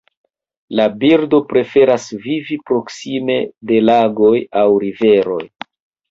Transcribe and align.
La 0.77 0.85
birdo 1.01 1.39
preferas 1.49 2.07
vivi 2.23 2.57
proksime 2.69 3.35
de 3.73 3.77
lagoj 3.91 4.33
aŭ 4.63 4.65
riveroj. 4.85 5.43